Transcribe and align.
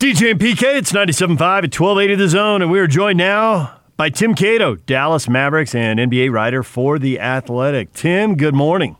DJ 0.00 0.30
and 0.30 0.40
PK, 0.40 0.76
it's 0.76 0.92
97.5 0.92 1.40
at 1.42 1.78
1280 1.78 2.14
The 2.14 2.28
Zone, 2.30 2.62
and 2.62 2.70
we 2.70 2.78
are 2.80 2.86
joined 2.86 3.18
now 3.18 3.80
by 3.98 4.08
Tim 4.08 4.34
Cato, 4.34 4.76
Dallas 4.76 5.28
Mavericks 5.28 5.74
and 5.74 6.00
NBA 6.00 6.32
writer 6.32 6.62
for 6.62 6.98
The 6.98 7.20
Athletic. 7.20 7.92
Tim, 7.92 8.34
good 8.34 8.54
morning. 8.54 8.96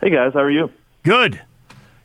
Hey, 0.00 0.10
guys. 0.10 0.32
How 0.34 0.40
are 0.40 0.50
you? 0.50 0.72
Good. 1.04 1.40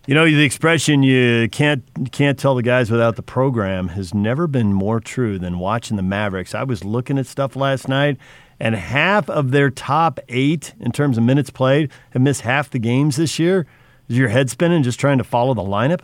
You 0.05 0.13
know, 0.13 0.25
the 0.25 0.44
expression 0.44 1.02
you 1.02 1.49
can't 1.49 1.83
can't 2.12 2.38
tell 2.38 2.54
the 2.54 2.62
guys 2.62 2.91
without 2.91 3.15
the 3.15 3.23
program 3.23 3.88
has 3.88 4.14
never 4.14 4.46
been 4.46 4.74
more 4.74 5.00
true 5.00 5.40
than 5.40 5.58
watching 5.58 5.98
the 5.98 6.04
Mavericks. 6.04 6.54
I 6.54 6.66
was 6.66 6.84
looking 6.84 7.18
at 7.18 7.26
stuff 7.26 7.56
last 7.56 7.88
night, 7.88 8.18
and 8.60 8.76
half 8.76 9.28
of 9.28 9.50
their 9.50 9.72
top 9.72 10.20
eight 10.29 10.76
in 10.79 10.92
terms 10.92 11.18
of 11.18 11.24
minutes 11.24 11.50
played 11.50 11.92
have 12.12 12.22
missed 12.22 12.42
half 12.42 12.70
the 12.70 12.78
games 12.78 13.16
this 13.16 13.40
year. 13.40 13.66
Is 14.08 14.20
your 14.20 14.29
head 14.29 14.52
spinning 14.52 14.84
just 14.84 15.00
trying 15.00 15.18
to 15.18 15.24
follow 15.24 15.56
the 15.56 15.64
lineup? 15.64 16.02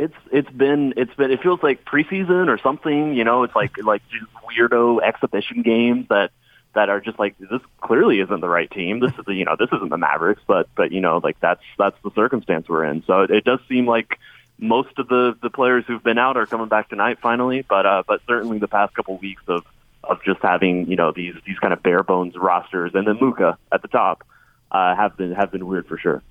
It's 0.00 0.14
it's 0.32 0.50
been 0.50 0.94
it's 0.96 1.14
been 1.14 1.30
it 1.30 1.42
feels 1.42 1.62
like 1.62 1.84
preseason 1.84 2.48
or 2.48 2.58
something. 2.58 3.14
You 3.14 3.24
know, 3.24 3.42
it's 3.42 3.54
like 3.54 3.76
like 3.84 4.02
just 4.08 4.24
weirdo 4.48 5.02
exhibition 5.02 5.62
games 5.62 6.06
that 6.08 6.30
that 6.74 6.88
are 6.88 7.00
just 7.00 7.18
like 7.18 7.36
this 7.38 7.60
clearly 7.80 8.20
isn't 8.20 8.40
the 8.40 8.48
right 8.48 8.70
team. 8.70 9.00
This 9.00 9.12
is 9.12 9.24
you 9.28 9.44
know 9.44 9.56
this 9.58 9.68
isn't 9.72 9.90
the 9.90 9.98
Mavericks, 9.98 10.42
but 10.46 10.68
but 10.74 10.92
you 10.92 11.00
know 11.00 11.20
like 11.22 11.38
that's 11.40 11.62
that's 11.78 11.96
the 12.02 12.10
circumstance 12.14 12.68
we're 12.68 12.84
in. 12.84 13.02
So 13.06 13.22
it, 13.22 13.30
it 13.30 13.44
does 13.44 13.60
seem 13.68 13.86
like 13.86 14.18
most 14.58 14.98
of 14.98 15.08
the 15.08 15.36
the 15.42 15.50
players 15.50 15.84
who've 15.86 16.02
been 16.02 16.18
out 16.18 16.36
are 16.36 16.46
coming 16.46 16.68
back 16.68 16.88
tonight 16.88 17.18
finally. 17.20 17.62
But 17.62 17.86
uh, 17.86 18.02
but 18.06 18.22
certainly 18.26 18.58
the 18.58 18.68
past 18.68 18.94
couple 18.94 19.16
weeks 19.18 19.42
of 19.48 19.64
of 20.04 20.22
just 20.24 20.40
having 20.40 20.88
you 20.88 20.96
know 20.96 21.12
these 21.12 21.34
these 21.46 21.58
kind 21.58 21.72
of 21.72 21.82
bare 21.82 22.02
bones 22.02 22.36
rosters 22.36 22.92
and 22.94 23.06
then 23.06 23.18
Luka 23.20 23.58
at 23.70 23.82
the 23.82 23.88
top 23.88 24.24
uh, 24.70 24.94
have 24.94 25.16
been 25.16 25.32
have 25.32 25.50
been 25.50 25.66
weird 25.66 25.86
for 25.86 25.98
sure. 25.98 26.22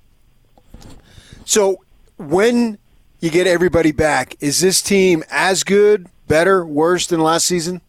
So 1.44 1.84
when 2.16 2.78
you 3.20 3.30
get 3.30 3.46
everybody 3.46 3.92
back. 3.92 4.36
Is 4.40 4.60
this 4.60 4.82
team 4.82 5.22
as 5.30 5.62
good, 5.62 6.08
better, 6.26 6.64
worse 6.64 7.06
than 7.06 7.20
last 7.20 7.46
season? 7.46 7.80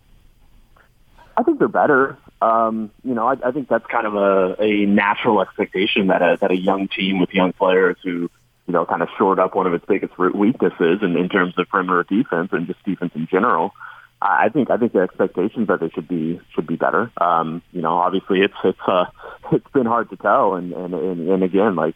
I 1.38 1.44
think 1.44 1.60
they're 1.60 1.68
better. 1.68 2.18
Um, 2.42 2.92
you 3.04 3.14
know, 3.14 3.28
I, 3.28 3.38
I 3.46 3.52
think 3.52 3.70
that's 3.70 3.86
kind 3.86 4.06
of 4.06 4.16
a, 4.16 4.62
a 4.62 4.86
natural 4.86 5.42
expectation 5.42 6.08
that 6.08 6.22
a, 6.22 6.38
that 6.42 6.52
a 6.52 6.58
young 6.58 6.88
team 6.88 7.20
with 7.20 7.34
young 7.34 7.54
players 7.54 7.98
who, 8.04 8.30
you 8.68 8.74
know, 8.74 8.86
kind 8.86 9.02
of 9.02 9.10
shored 9.18 9.40
up 9.40 9.56
one 9.56 9.68
of 9.68 9.74
its 9.74 9.86
biggest 9.86 10.18
weaknesses 10.18 11.00
in, 11.02 11.16
in 11.16 11.30
terms 11.30 11.54
of 11.58 11.70
perimeter 11.70 12.04
defense 12.04 12.50
and 12.52 12.68
just 12.68 12.84
defense 12.84 13.12
in 13.16 13.28
general. 13.28 13.74
I 14.22 14.50
think 14.50 14.70
I 14.70 14.78
think 14.78 14.94
the 14.94 15.00
expectations 15.00 15.68
that 15.68 15.80
they 15.80 15.90
should 15.90 16.08
be 16.08 16.40
should 16.54 16.68
be 16.68 16.76
better. 16.76 17.12
Um, 17.20 17.64
you 17.72 17.82
know, 17.82 17.98
obviously 17.98 18.42
it's 18.42 18.54
it's 18.64 18.80
uh, 18.88 19.06
it's 19.52 19.68
been 19.74 19.88
hard 19.88 20.10
to 20.12 20.16
tell, 20.16 20.56
and 20.56 20.74
and 20.74 20.94
and, 20.94 21.30
and 21.30 21.44
again, 21.44 21.76
like 21.76 21.96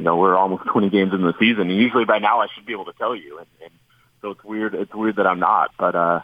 you 0.00 0.04
know, 0.04 0.16
we're 0.16 0.34
almost 0.34 0.64
20 0.64 0.88
games 0.88 1.12
in 1.12 1.20
the 1.20 1.34
season, 1.38 1.68
and 1.68 1.78
usually 1.78 2.06
by 2.06 2.18
now 2.18 2.40
I 2.40 2.46
should 2.54 2.64
be 2.64 2.72
able 2.72 2.86
to 2.86 2.94
tell 2.94 3.14
you. 3.14 3.36
And, 3.36 3.46
and 3.62 3.70
so 4.22 4.30
it's 4.30 4.42
weird. 4.42 4.74
It's 4.74 4.94
weird 4.94 5.16
that 5.16 5.26
I'm 5.26 5.40
not, 5.40 5.72
but 5.78 5.94
uh, 5.94 6.20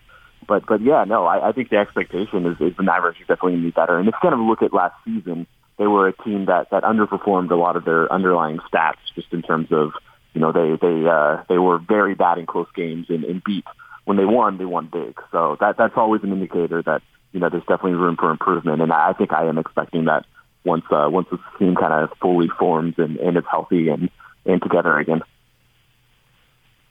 but 0.49 0.65
but 0.65 0.81
yeah, 0.81 1.05
no, 1.05 1.27
I, 1.27 1.51
I 1.51 1.53
think 1.53 1.69
the 1.69 1.77
expectation 1.77 2.47
is, 2.47 2.57
is 2.59 2.75
the 2.79 2.83
Mavericks 2.83 3.21
are 3.21 3.25
definitely 3.25 3.53
going 3.53 3.63
to 3.65 3.67
be 3.67 3.73
better. 3.73 3.99
And 3.99 4.09
if 4.09 4.15
you 4.15 4.19
kind 4.23 4.33
of 4.33 4.41
look 4.41 4.63
at 4.63 4.73
last 4.73 4.95
season, 5.05 5.47
they 5.77 5.87
were 5.87 6.09
a 6.09 6.17
team 6.25 6.47
that 6.47 6.71
that 6.71 6.85
underperformed 6.85 7.51
a 7.51 7.55
lot 7.55 7.77
of 7.77 7.85
their 7.85 8.11
underlying 8.11 8.61
stats, 8.73 8.97
just 9.15 9.31
in 9.35 9.43
terms 9.43 9.69
of 9.71 9.93
you 10.33 10.41
know 10.41 10.53
they 10.53 10.79
they 10.81 11.07
uh, 11.07 11.43
they 11.51 11.59
were 11.59 11.77
very 11.77 12.15
bad 12.15 12.39
in 12.39 12.47
close 12.47 12.69
games 12.75 13.11
and, 13.11 13.25
and 13.25 13.45
beat 13.45 13.67
when 14.07 14.17
they 14.17 14.25
won, 14.25 14.57
they 14.57 14.65
won 14.65 14.89
big. 14.91 15.21
So 15.33 15.59
that 15.61 15.77
that's 15.77 15.99
always 15.99 16.23
an 16.23 16.33
indicator 16.33 16.81
that 16.81 17.03
you 17.33 17.41
know 17.41 17.51
there's 17.51 17.65
definitely 17.69 17.93
room 17.93 18.17
for 18.17 18.31
improvement, 18.31 18.81
and 18.81 18.91
I 18.91 19.13
think 19.13 19.35
I 19.35 19.45
am 19.45 19.59
expecting 19.59 20.07
that 20.07 20.25
once 20.67 20.85
uh, 20.91 21.09
once 21.11 21.29
this 21.31 21.41
team 21.59 21.75
kind 21.75 21.93
of 21.95 22.11
fully 22.21 22.49
forms 22.59 22.95
and, 22.99 23.17
and 23.19 23.37
is 23.39 23.45
healthy 23.51 23.89
and, 23.89 24.11
and 24.45 24.61
together 24.61 24.99
again. 24.99 25.23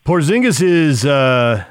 Porzingis 0.05 0.61
is 0.61 1.05
uh, 1.05 1.63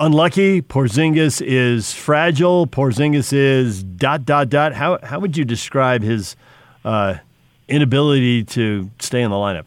unlucky. 0.00 0.62
Porzingis 0.62 1.42
is 1.44 1.92
fragile. 1.92 2.66
Porzingis 2.66 3.32
is 3.32 3.82
dot 3.82 4.24
dot 4.24 4.48
dot. 4.48 4.72
How 4.72 4.98
how 5.02 5.20
would 5.20 5.36
you 5.36 5.44
describe 5.44 6.02
his 6.02 6.34
uh, 6.84 7.16
inability 7.68 8.44
to 8.44 8.90
stay 8.98 9.22
in 9.22 9.30
the 9.30 9.36
lineup? 9.36 9.66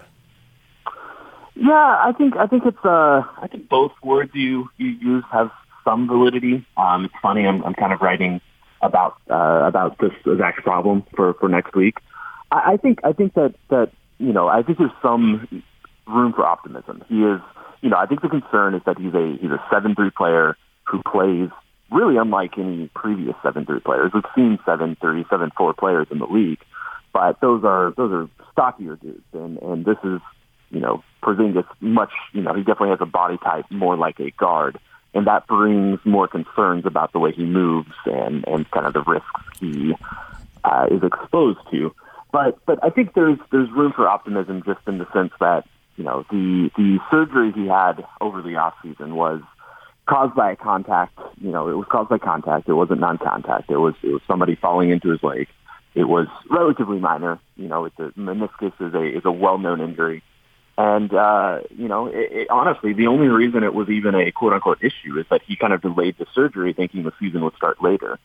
Yeah, 1.55 1.73
I 1.73 2.13
think 2.17 2.35
I 2.37 2.47
think 2.47 2.65
it's 2.65 2.85
uh 2.85 3.23
I 3.41 3.47
think 3.51 3.67
both 3.67 3.91
words 4.03 4.31
you 4.33 4.69
you 4.77 4.87
use 4.87 5.23
have 5.31 5.51
some 5.83 6.07
validity. 6.07 6.65
Um, 6.77 7.05
it's 7.05 7.13
funny. 7.21 7.47
I'm 7.47 7.63
I'm 7.63 7.73
kind 7.73 7.93
of 7.93 8.01
writing 8.01 8.41
about 8.81 9.17
uh, 9.29 9.63
about 9.67 9.97
this 9.99 10.11
exact 10.25 10.63
problem 10.63 11.03
for 11.15 11.33
for 11.35 11.49
next 11.49 11.75
week. 11.75 11.95
I, 12.51 12.73
I 12.73 12.77
think 12.77 12.99
I 13.03 13.13
think 13.13 13.33
that 13.33 13.55
that 13.69 13.91
you 14.17 14.33
know 14.33 14.47
I 14.47 14.63
think 14.63 14.77
there's 14.77 14.91
some 15.01 15.63
room 16.07 16.33
for 16.33 16.45
optimism. 16.45 17.03
He 17.09 17.23
is 17.23 17.41
you 17.81 17.89
know 17.89 17.97
I 17.97 18.05
think 18.05 18.21
the 18.21 18.29
concern 18.29 18.75
is 18.75 18.81
that 18.85 18.97
he's 18.97 19.13
a 19.13 19.37
he's 19.41 19.51
a 19.51 19.63
seven 19.71 19.95
three 19.95 20.11
player 20.11 20.57
who 20.83 21.01
plays 21.03 21.49
really 21.91 22.17
unlike 22.17 22.57
any 22.57 22.89
previous 22.93 23.35
seven 23.43 23.65
three 23.65 23.79
players. 23.79 24.11
We've 24.13 24.23
seen 24.35 24.59
seven 24.65 24.97
three 24.99 25.25
seven 25.29 25.51
four 25.55 25.73
players 25.73 26.07
in 26.11 26.19
the 26.19 26.25
league, 26.25 26.59
but 27.13 27.39
those 27.41 27.63
are 27.63 27.93
those 27.97 28.11
are 28.11 28.29
stockier 28.51 28.95
dudes, 28.95 29.23
and 29.33 29.57
and 29.59 29.85
this 29.85 29.97
is 30.03 30.21
you 30.69 30.79
know 30.79 31.03
Porzingis 31.23 31.65
much 31.79 32.11
you 32.33 32.41
know 32.41 32.53
he 32.53 32.61
definitely 32.61 32.89
has 32.89 33.01
a 33.01 33.05
body 33.05 33.37
type 33.37 33.65
more 33.69 33.97
like 33.97 34.19
a 34.19 34.31
guard 34.31 34.79
and 35.17 35.25
that 35.25 35.47
brings 35.47 35.99
more 36.05 36.27
concerns 36.27 36.85
about 36.85 37.11
the 37.11 37.17
way 37.17 37.31
he 37.31 37.43
moves 37.43 37.91
and 38.05 38.47
and 38.47 38.69
kind 38.69 38.85
of 38.85 38.93
the 38.93 39.01
risks 39.01 39.41
he 39.59 39.95
uh, 40.63 40.85
is 40.91 41.01
exposed 41.03 41.59
to. 41.71 41.93
But 42.31 42.63
but 42.67 42.77
I 42.83 42.91
think 42.91 43.15
there's 43.15 43.39
there's 43.51 43.69
room 43.71 43.93
for 43.93 44.07
optimism 44.07 44.61
just 44.63 44.81
in 44.85 44.99
the 44.99 45.11
sense 45.11 45.33
that 45.39 45.65
you 45.95 46.03
know 46.03 46.23
the 46.29 46.69
the 46.77 46.99
surgery 47.09 47.51
he 47.51 47.65
had 47.67 48.05
over 48.21 48.43
the 48.43 48.57
off 48.57 48.75
season 48.83 49.15
was 49.15 49.41
caused 50.05 50.35
by 50.35 50.51
a 50.51 50.55
contact. 50.55 51.17
You 51.41 51.51
know, 51.51 51.67
it 51.67 51.73
was 51.73 51.87
caused 51.89 52.09
by 52.09 52.19
contact. 52.19 52.69
It 52.69 52.73
wasn't 52.73 52.99
non-contact. 52.99 53.71
It 53.71 53.77
was 53.77 53.95
it 54.03 54.09
was 54.09 54.21
somebody 54.27 54.53
falling 54.53 54.91
into 54.91 55.09
his 55.09 55.23
leg. 55.23 55.47
It 55.95 56.03
was 56.03 56.27
relatively 56.51 56.99
minor. 56.99 57.39
You 57.55 57.69
know, 57.69 57.85
it's 57.85 57.97
a 57.97 58.11
meniscus 58.19 58.73
is 58.79 58.93
a 58.93 59.03
is 59.03 59.25
a 59.25 59.31
well-known 59.31 59.81
injury. 59.81 60.21
And, 60.77 61.11
uh, 61.11 61.61
you 61.75 61.87
know, 61.87 62.05
it, 62.05 62.31
it, 62.31 62.49
honestly, 62.51 62.93
the 62.93 63.07
only 63.07 63.27
reason 63.27 63.63
it 63.63 63.73
was 63.73 63.89
even 63.89 64.13
a 64.13 64.31
quote 64.31 64.53
unquote 64.53 64.83
issue 64.83 65.17
is 65.17 65.25
that 65.31 65.41
he 65.41 65.55
kind 65.55 65.73
of 65.73 65.81
delayed 65.81 66.17
the 66.19 66.27
surgery 66.35 66.73
thinking 66.73 67.03
the 67.03 67.13
season 67.19 67.43
would 67.43 67.55
start 67.55 67.81
later. 67.81 68.19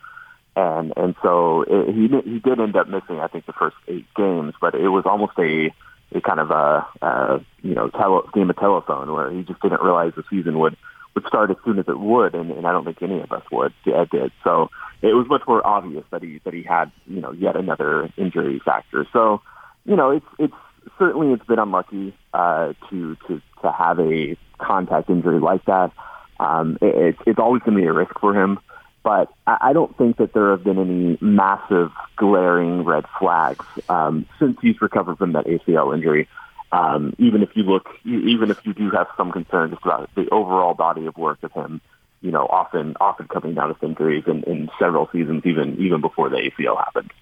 And, 0.55 0.93
and 0.97 1.15
so 1.23 1.63
it, 1.63 1.95
he, 1.95 2.09
he 2.31 2.39
did 2.41 2.61
end 2.61 2.77
up 2.77 2.89
missing, 2.89 3.21
I 3.21 3.29
think, 3.29 3.47
the 3.47 3.55
first 3.55 3.77
eight 3.89 4.05
games, 4.15 4.53
but 4.61 4.75
it 4.75 4.89
was 4.89 5.05
almost 5.07 5.33
a, 5.39 5.73
a 6.15 6.21
kind 6.21 6.41
of 6.41 6.51
a, 6.51 6.87
a 7.01 7.41
you 7.63 7.75
know, 7.75 7.89
tele, 7.89 8.29
game 8.35 8.51
of 8.51 8.57
telephone 8.57 9.15
where 9.15 9.31
he 9.31 9.45
just 9.45 9.63
didn't 9.63 9.81
realize 9.81 10.13
the 10.15 10.25
season 10.29 10.59
would, 10.59 10.77
would 11.15 11.27
start 11.27 11.51
as 11.51 11.57
soon 11.65 11.79
as 11.79 11.89
it 11.89 11.99
would. 11.99 12.35
And, 12.35 12.51
and 12.51 12.67
I 12.67 12.73
don't 12.73 12.85
think 12.85 13.01
any 13.01 13.21
of 13.21 13.33
us 13.33 13.45
would, 13.51 13.73
yeah, 13.87 14.05
did. 14.11 14.31
So 14.45 14.69
it 15.01 15.15
was 15.15 15.27
much 15.27 15.43
more 15.49 15.67
obvious 15.67 16.05
that 16.11 16.23
he, 16.23 16.39
that 16.45 16.53
he 16.53 16.63
had, 16.63 16.93
you 17.07 17.23
know, 17.23 17.33
yet 17.33 17.57
another 17.57 18.13
injury 18.19 18.61
factor. 18.63 19.07
So, 19.11 19.41
you 19.87 19.97
know, 19.97 20.11
it's, 20.11 20.27
it's, 20.39 20.55
certainly 20.99 21.33
it's 21.33 21.45
been 21.45 21.59
unlucky 21.59 22.15
uh, 22.33 22.73
to 22.91 23.17
to 23.29 23.43
to 23.63 23.73
have 23.73 23.99
a 24.01 24.37
contact 24.59 25.11
injury 25.11 25.41
like 25.41 25.65
that. 25.67 25.93
Um, 26.41 26.79
it, 26.81 27.17
it's 27.27 27.39
always 27.39 27.63
going 27.63 27.77
to 27.77 27.83
be 27.83 27.87
a 27.87 27.93
risk 27.93 28.19
for 28.21 28.35
him, 28.35 28.59
but 29.03 29.33
I, 29.47 29.59
I 29.61 29.73
don't 29.73 29.97
think 29.97 30.17
that 30.19 30.33
there 30.33 30.51
have 30.51 30.65
been 30.65 30.79
any 30.79 31.19
massive 31.21 31.91
glaring 32.17 32.85
red 32.85 33.05
flags 33.19 33.65
um, 33.89 34.27
since 34.39 34.59
he's 34.61 34.81
recovered 34.81 35.19
from 35.19 35.33
that 35.33 35.47
ACL 35.47 35.95
injury. 35.95 36.29
Um, 36.73 37.15
even 37.19 37.43
if 37.43 37.51
you 37.55 37.65
look, 37.65 37.89
even 38.05 38.51
if 38.51 38.59
you 38.65 38.73
do 38.73 38.91
have 38.91 39.07
some 39.17 39.31
concern 39.31 39.71
just 39.71 39.83
about 39.83 40.09
the 40.15 40.29
overall 40.31 40.73
body 40.73 41.07
of 41.07 41.17
work 41.19 41.43
of 41.43 41.53
him, 41.53 41.83
you 42.23 42.31
know, 42.31 42.47
often 42.47 42.97
often 42.99 43.29
coming 43.29 43.55
down 43.55 43.69
with 43.69 43.83
injuries 43.83 44.25
in, 44.27 44.43
in 44.45 44.71
several 44.79 45.09
seasons, 45.13 45.43
even 45.45 45.77
even 45.79 46.01
before 46.01 46.31
the 46.31 46.37
ACL 46.37 46.79
happened. 46.79 47.13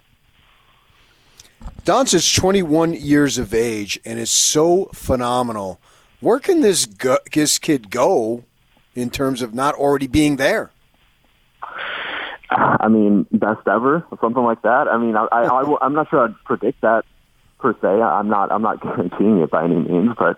Doncic, 1.85 2.37
21 2.37 2.93
years 2.95 3.39
of 3.39 3.55
age, 3.55 3.99
and 4.05 4.19
is 4.19 4.31
so 4.31 4.87
phenomenal. 4.93 5.81
Where 6.21 6.39
can 6.39 6.61
this 6.61 6.87
go, 6.87 7.19
this 7.33 7.59
kid 7.59 7.91
go 7.91 8.45
in 8.95 9.11
terms 9.11 9.43
of 9.43 9.55
not 9.55 9.75
already 9.75 10.07
being 10.07 10.37
there? 10.37 10.71
I 12.51 12.89
mean, 12.89 13.27
best 13.33 13.67
ever, 13.69 14.05
or 14.11 14.19
something 14.21 14.43
like 14.43 14.63
that. 14.63 14.89
I 14.89 14.99
mean, 14.99 15.17
I, 15.17 15.27
I, 15.31 15.45
I, 15.45 15.87
am 15.87 15.95
not 15.95 16.11
sure 16.11 16.25
I'd 16.25 16.35
predict 16.45 16.81
that 16.81 17.05
per 17.59 17.75
se. 17.75 17.89
I'm 17.89 18.29
not, 18.29 18.51
I'm 18.51 18.63
not 18.63 18.81
guaranteeing 18.83 19.41
it 19.41 19.51
by 19.51 19.65
any 19.65 19.77
means, 19.77 20.11
but 20.19 20.37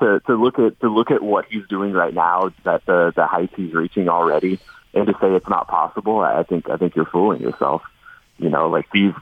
to, 0.00 0.20
to 0.26 0.34
look 0.34 0.58
at 0.58 0.80
to 0.80 0.88
look 0.88 1.10
at 1.10 1.22
what 1.22 1.46
he's 1.48 1.66
doing 1.68 1.92
right 1.92 2.12
now, 2.12 2.50
that 2.64 2.84
the 2.86 3.12
the 3.14 3.26
heights 3.26 3.52
he's 3.56 3.72
reaching 3.72 4.08
already, 4.08 4.58
and 4.92 5.06
to 5.06 5.12
say 5.20 5.32
it's 5.32 5.48
not 5.48 5.68
possible, 5.68 6.20
I 6.20 6.42
think 6.42 6.68
I 6.68 6.76
think 6.76 6.96
you're 6.96 7.06
fooling 7.06 7.40
yourself. 7.40 7.82
You 8.42 8.50
know, 8.50 8.68
like 8.68 8.86
these 8.92 9.12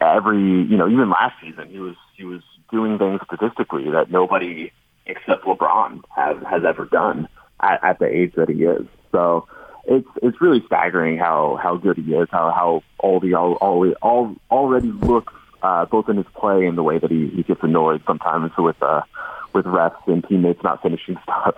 every 0.00 0.38
you 0.38 0.76
know 0.76 0.88
even 0.88 1.10
last 1.10 1.34
season 1.42 1.68
he 1.68 1.78
was 1.78 1.94
he 2.16 2.24
was 2.24 2.40
doing 2.70 2.98
things 2.98 3.20
statistically 3.26 3.90
that 3.90 4.10
nobody 4.10 4.72
except 5.04 5.44
LeBron 5.44 6.00
has 6.14 6.36
has 6.48 6.64
ever 6.64 6.86
done 6.86 7.28
at, 7.60 7.84
at 7.84 7.98
the 7.98 8.06
age 8.06 8.32
that 8.36 8.48
he 8.48 8.64
is. 8.64 8.86
So 9.12 9.46
it's 9.86 10.08
it's 10.22 10.40
really 10.40 10.62
staggering 10.66 11.18
how 11.18 11.58
how 11.62 11.76
good 11.76 11.96
he 11.96 12.14
is, 12.14 12.28
how 12.30 12.50
how 12.50 12.82
old 13.00 13.22
he 13.24 13.34
all, 13.34 13.54
all, 13.54 13.92
all 14.02 14.34
already 14.50 14.90
looks, 14.90 15.32
uh, 15.62 15.84
both 15.84 16.08
in 16.08 16.16
his 16.16 16.26
play 16.34 16.66
and 16.66 16.76
the 16.76 16.82
way 16.82 16.98
that 16.98 17.10
he, 17.10 17.28
he 17.28 17.42
gets 17.42 17.60
annoyed 17.62 18.02
sometimes 18.06 18.52
with 18.58 18.80
uh, 18.82 19.02
with 19.52 19.64
refs 19.64 20.06
and 20.06 20.26
teammates 20.28 20.62
not 20.62 20.82
finishing 20.82 21.16
stuff. 21.22 21.54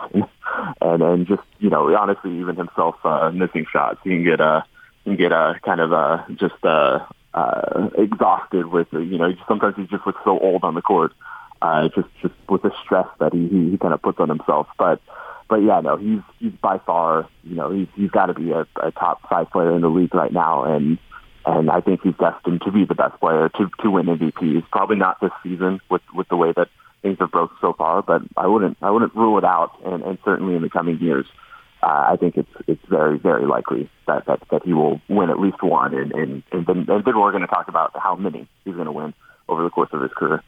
And, 0.81 1.03
and 1.03 1.27
just 1.27 1.43
you 1.59 1.71
know, 1.71 1.95
honestly, 1.97 2.39
even 2.39 2.57
himself 2.57 2.97
uh, 3.05 3.31
missing 3.33 3.67
shots, 3.73 4.01
he 4.05 4.11
can 4.11 4.25
get 4.25 4.41
uh, 4.41 4.63
can 5.09 5.17
get 5.17 5.33
uh, 5.33 5.55
kind 5.65 5.81
of 5.81 5.93
uh, 5.93 6.25
just 6.35 6.63
uh, 6.65 7.01
uh, 7.35 7.91
exhausted 7.97 8.67
with 8.67 8.89
you 8.93 9.19
know. 9.19 9.33
Sometimes 9.47 9.77
he 9.77 9.87
just 9.87 10.07
looks 10.07 10.21
so 10.25 10.39
old 10.39 10.65
on 10.65 10.75
the 10.75 10.83
court, 10.83 11.13
uh, 11.63 11.89
just 11.89 12.09
just 12.23 12.35
with 12.49 12.63
the 12.63 12.73
stress 12.85 13.07
that 13.19 13.33
he 13.33 13.49
he, 13.49 13.71
he 13.71 13.79
kind 13.79 13.95
of 13.95 14.03
puts 14.03 14.21
on 14.21 14.29
himself. 14.29 14.69
But 14.79 15.01
but 15.49 15.57
yeah, 15.57 15.81
no, 15.81 15.97
he's 15.97 16.21
he's 16.39 16.53
by 16.53 16.79
far 16.79 17.29
you 17.45 17.57
know 17.57 17.71
he's 17.71 17.89
he's 17.97 18.11
got 18.11 18.27
to 18.27 18.35
be 18.35 18.53
a, 18.53 18.67
a 18.83 18.91
top 18.93 19.29
five 19.29 19.51
player 19.51 19.75
in 19.75 19.83
the 19.83 19.89
league 19.89 20.15
right 20.15 20.33
now, 20.33 20.65
and 20.65 20.99
and 21.47 21.71
I 21.71 21.81
think 21.81 22.03
he's 22.03 22.17
destined 22.17 22.63
to 22.63 22.73
be 22.73 22.85
the 22.85 22.95
best 22.95 23.19
player 23.21 23.49
to 23.49 23.71
to 23.83 23.91
win 23.91 24.07
MVPs. 24.07 24.71
Probably 24.71 24.97
not 24.97 25.21
this 25.21 25.33
season 25.43 25.81
with 25.91 26.03
with 26.15 26.29
the 26.29 26.37
way 26.37 26.53
that 26.57 26.69
things 27.03 27.19
have 27.21 27.31
broke 27.31 27.53
so 27.61 27.73
far, 27.73 28.03
but 28.03 28.23
I 28.37 28.47
wouldn't 28.47 28.77
I 28.83 28.91
wouldn't 28.91 29.15
rule 29.15 29.39
it 29.39 29.45
out, 29.45 29.73
and, 29.85 30.03
and 30.03 30.19
certainly 30.25 30.55
in 30.55 30.63
the 30.63 30.71
coming 30.71 30.99
years, 30.99 31.27
uh, 31.83 32.07
I 32.13 32.17
think 32.19 32.37
it's 32.37 32.51
it's 32.67 32.85
very 32.89 33.19
very 33.19 33.47
likely 33.47 33.89
that 34.07 34.27
that, 34.27 34.41
that 34.51 34.63
he 34.65 34.73
will 34.73 35.01
win 35.09 35.31
at 35.31 35.39
least 35.39 35.63
one, 35.63 35.95
and 35.95 36.13
and, 36.13 36.43
and 36.53 36.67
then 36.67 36.77
and 36.89 37.05
then 37.05 37.19
we're 37.19 37.31
going 37.31 37.43
to 37.43 37.47
talk 37.47 37.69
about 37.69 37.93
how 37.95 38.17
many 38.17 38.49
he's 38.65 38.75
going 38.75 38.87
to 38.87 38.93
win 38.93 39.15
over 39.49 39.63
the 39.63 39.71
course 39.71 39.91
of 39.93 40.03
his 40.03 40.11
career. 40.17 40.43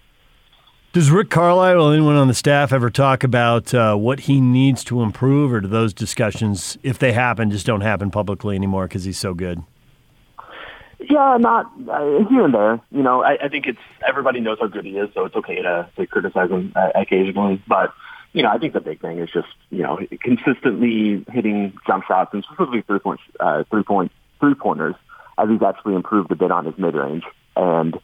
Does 0.93 1.09
Rick 1.09 1.31
Carlisle 1.31 1.81
or 1.81 1.95
anyone 1.95 2.17
on 2.17 2.27
the 2.27 2.35
staff 2.35 2.73
ever 2.73 2.91
talk 2.91 3.23
about 3.23 3.73
uh, 3.73 3.95
what 3.95 4.21
he 4.21 4.41
needs 4.41 4.83
to 4.85 5.03
improve, 5.03 5.53
or 5.53 5.61
do 5.61 5.69
those 5.69 5.95
discussions, 5.95 6.77
if 6.83 6.99
they 6.99 7.13
happen, 7.13 7.49
just 7.53 7.65
don't 7.65 7.83
happen 7.83 8.11
publicly 8.11 8.57
anymore 8.57 8.89
because 8.89 9.05
he's 9.05 9.19
so 9.19 9.33
good? 9.33 9.63
Yeah, 10.99 11.39
not 11.39 11.67
uh, 11.89 12.25
here 12.29 12.45
and 12.45 12.53
there. 12.53 12.81
You 12.91 13.05
know, 13.05 13.23
I, 13.23 13.39
I 13.45 13.49
think 13.49 13.67
it's 13.67 13.79
everybody 14.07 14.41
knows 14.41 14.59
how 14.61 14.67
good 14.67 14.85
he 14.85 14.99
is, 14.99 15.09
so 15.15 15.25
it's 15.27 15.37
okay 15.37 15.63
to, 15.63 15.89
to 15.97 16.07
criticize 16.09 16.51
him 16.51 16.73
uh, 16.75 16.91
occasionally. 16.97 17.63
But 17.69 17.93
you 18.33 18.43
know, 18.43 18.51
I 18.51 18.59
think 18.59 18.73
the 18.73 18.81
big 18.81 19.01
thing 19.01 19.19
is 19.19 19.31
just 19.33 19.49
you 19.71 19.83
know 19.83 19.99
consistently 20.23 21.25
hitting 21.31 21.77
jump 21.87 22.05
shots 22.07 22.31
and 22.33 22.45
specifically 22.45 22.83
three 22.83 22.99
point 22.99 23.21
uh, 23.39 23.65
three 23.71 23.83
point 23.83 24.13
three 24.41 24.55
pointers 24.55 24.95
as 25.39 25.49
he's 25.49 25.63
actually 25.63 25.95
improved 25.95 26.31
a 26.31 26.37
bit 26.37 26.51
on 26.51 26.67
his 26.67 26.77
mid 26.79 26.95
range 26.95 27.25
and 27.57 27.99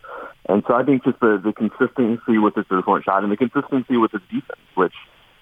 and 0.48 0.62
so 0.66 0.74
I 0.74 0.84
think 0.84 1.04
just 1.04 1.20
the 1.20 1.40
the 1.42 1.52
consistency 1.52 2.38
with 2.38 2.54
his 2.54 2.66
three 2.66 2.82
point 2.82 3.04
shot 3.04 3.22
and 3.22 3.32
the 3.32 3.36
consistency 3.36 3.96
with 3.96 4.12
his 4.12 4.22
defense, 4.22 4.60
which 4.74 4.94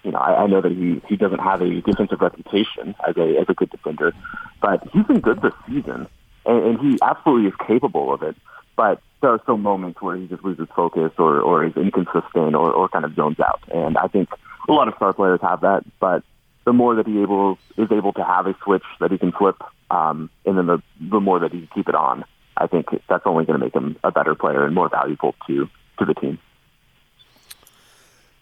you 0.03 0.13
know, 0.13 0.19
I, 0.19 0.45
I 0.45 0.47
know 0.47 0.61
that 0.61 0.73
he 0.73 1.01
he 1.09 1.17
doesn't 1.17 1.41
have 1.41 1.63
a 1.63 1.81
defensive 1.81 2.21
reputation 2.21 2.95
as 3.07 3.17
a 3.17 3.39
as 3.39 3.47
a 3.49 3.55
good 3.55 3.71
defender, 3.71 4.13
but 4.61 4.87
he's 4.93 5.05
been 5.07 5.21
good 5.21 5.41
this 5.43 5.55
season 5.67 6.09
and, 6.47 6.65
and 6.65 6.81
he 6.81 6.99
absolutely 7.03 7.49
is 7.49 7.55
capable 7.67 8.13
of 8.13 8.23
it. 8.23 8.37
But 8.77 9.01
there 9.21 9.31
are 9.31 9.41
still 9.43 9.57
moments 9.57 10.03
where 10.03 10.17
he 10.17 10.27
just 10.27 10.45
loses 10.45 10.69
focus 10.75 11.13
or, 11.19 11.41
or 11.41 11.65
is 11.65 11.77
inconsistent 11.77 12.55
or, 12.55 12.73
or 12.73 12.89
kind 12.89 13.05
of 13.05 13.15
zones 13.15 13.39
out. 13.41 13.61
And 13.73 13.97
I 13.97 14.09
think 14.09 14.29
a 14.69 14.73
lot 14.73 14.89
of 14.89 14.95
star 14.95 15.13
players 15.13 15.41
have 15.43 15.63
that. 15.63 15.85
But 16.01 16.23
the 16.65 16.73
more 16.73 16.95
that 16.97 17.07
he 17.07 17.23
able 17.23 17.59
is 17.77 17.91
able 17.91 18.13
to 18.15 18.25
have 18.25 18.47
a 18.47 18.57
switch 18.65 18.85
that 19.01 19.11
he 19.11 19.19
can 19.19 19.33
flip, 19.33 19.57
um, 19.91 20.31
and 20.45 20.57
then 20.59 20.67
the 20.67 20.83
the 21.01 21.21
more 21.21 21.39
that 21.41 21.53
he 21.53 21.61
can 21.61 21.69
keep 21.75 21.89
it 21.89 21.95
on, 21.95 22.25
I 22.57 22.67
think 22.67 22.89
that's 23.09 23.27
only 23.27 23.45
going 23.45 23.59
to 23.59 23.65
make 23.65 23.75
him 23.75 23.97
a 24.03 24.11
better 24.11 24.35
player 24.35 24.65
and 24.65 24.75
more 24.75 24.89
valuable 24.89 25.35
to 25.47 25.69
to 25.99 26.05
the 26.05 26.15
team. 26.15 26.39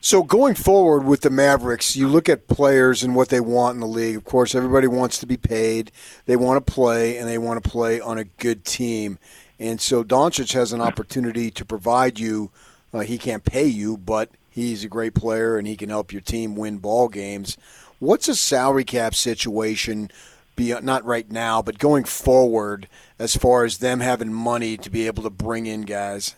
So 0.05 0.25
going 0.25 0.57
forward 0.57 1.05
with 1.05 1.21
the 1.21 1.31
Mavericks, 1.31 1.95
you 1.95 2.09
look 2.09 2.29
at 2.29 2.49
players 2.49 3.05
and 3.05 3.15
what 3.15 3.29
they 3.29 3.39
want 3.39 3.77
in 3.77 3.81
the 3.81 3.87
league. 3.87 4.17
Of 4.17 4.25
course, 4.25 4.53
everybody 4.53 4.89
wants 4.89 5.19
to 5.19 5.27
be 5.27 5.37
paid. 5.37 5.93
They 6.27 6.35
want 6.35 6.65
to 6.65 6.73
play, 6.73 7.19
and 7.19 7.29
they 7.29 7.39
want 7.39 7.63
to 7.63 7.71
play 7.71 8.01
on 8.01 8.19
a 8.19 8.25
good 8.25 8.65
team. 8.65 9.21
And 9.61 9.81
so 9.81 10.03
Doncic 10.03 10.55
has 10.55 10.73
an 10.73 10.81
opportunity 10.81 11.53
to 11.53 11.65
provide 11.65 12.19
you. 12.19 12.51
Uh, 12.93 13.01
he 13.01 13.17
can't 13.17 13.45
pay 13.45 13.67
you, 13.67 13.97
but 13.97 14.31
he's 14.53 14.85
a 14.85 14.89
great 14.89 15.15
player, 15.15 15.57
and 15.57 15.67
he 15.67 15.77
can 15.77 15.89
help 15.89 16.13
your 16.13 16.21
team 16.21 16.55
win 16.55 16.79
ball 16.79 17.09
games. 17.09 17.57
What's 17.99 18.29
a 18.29 18.35
salary 18.35 18.85
cap 18.85 19.15
situation? 19.15 20.11
Be 20.55 20.75
not 20.81 21.05
right 21.05 21.31
now, 21.31 21.63
but 21.63 21.79
going 21.79 22.05
forward, 22.05 22.87
as 23.19 23.35
far 23.35 23.65
as 23.65 23.79
them 23.79 24.01
having 24.01 24.33
money 24.33 24.77
to 24.77 24.91
be 24.91 25.07
able 25.07 25.23
to 25.23 25.31
bring 25.31 25.67
in 25.67 25.83
guys. 25.83 26.35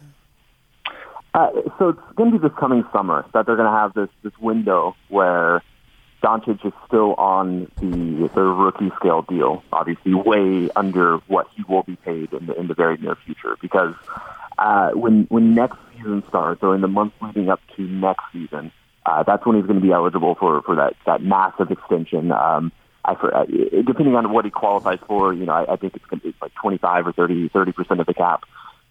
Uh, 1.34 1.50
so 1.78 1.88
it's 1.88 2.00
going 2.14 2.30
to 2.30 2.38
be 2.38 2.48
this 2.48 2.56
coming 2.56 2.84
summer 2.92 3.26
that 3.34 3.44
they're 3.44 3.56
going 3.56 3.70
to 3.70 3.76
have 3.76 3.92
this 3.92 4.08
this 4.22 4.32
window 4.38 4.94
where 5.08 5.62
Doncic 6.22 6.64
is 6.64 6.72
still 6.86 7.14
on 7.14 7.70
the 7.80 8.30
the 8.34 8.42
rookie 8.42 8.92
scale 8.96 9.22
deal, 9.22 9.62
obviously 9.72 10.14
way 10.14 10.70
under 10.76 11.16
what 11.26 11.48
he 11.56 11.64
will 11.68 11.82
be 11.82 11.96
paid 11.96 12.32
in 12.32 12.46
the 12.46 12.54
in 12.54 12.68
the 12.68 12.74
very 12.74 12.96
near 12.98 13.16
future. 13.16 13.56
Because 13.60 13.94
uh, 14.58 14.90
when 14.90 15.24
when 15.28 15.54
next 15.54 15.78
season 16.04 16.22
starts, 16.28 16.62
or 16.62 16.74
in 16.74 16.80
the 16.80 16.88
months 16.88 17.16
leading 17.20 17.48
up 17.48 17.60
to 17.76 17.82
next 17.82 18.24
season, 18.32 18.70
uh, 19.06 19.22
that's 19.22 19.44
when 19.44 19.56
he's 19.56 19.66
going 19.66 19.80
to 19.80 19.86
be 19.86 19.92
eligible 19.92 20.34
for 20.34 20.62
for 20.62 20.76
that 20.76 20.94
that 21.06 21.22
massive 21.22 21.70
extension. 21.70 22.32
Um, 22.32 22.72
I 23.04 23.12
uh, 23.12 23.44
depending 23.86 24.14
on 24.14 24.32
what 24.32 24.44
he 24.44 24.50
qualifies 24.50 24.98
for, 25.06 25.34
you 25.34 25.44
know, 25.44 25.52
I, 25.52 25.74
I 25.74 25.76
think 25.76 25.94
it's 25.94 26.22
be 26.22 26.34
like 26.40 26.54
25 26.54 27.08
or 27.08 27.12
30 27.12 27.48
30 27.48 27.72
percent 27.72 28.00
of 28.00 28.06
the 28.06 28.14
cap 28.14 28.44